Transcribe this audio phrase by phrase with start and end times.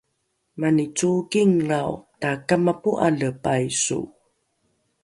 [0.59, 3.99] mani cookinglrao takamapo’ale paiso